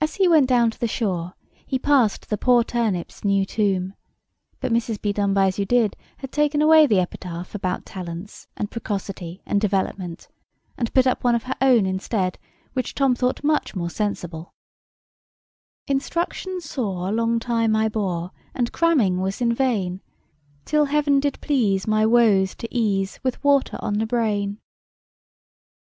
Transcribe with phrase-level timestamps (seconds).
[0.00, 1.34] As he went down to the shore
[1.66, 3.94] he passed the poor turnip's new tomb.
[4.60, 5.02] But Mrs.
[5.02, 10.28] Bedonebyasyoudid had taken away the epitaph about talents and precocity and development,
[10.78, 12.38] and put up one of her own instead
[12.74, 14.54] which Tom thought much more sensible:—
[15.88, 20.00] "Instruction sore long time I bore, And cramming was in vain;
[20.64, 24.60] Till heaven did please my woes to ease With water on the brain."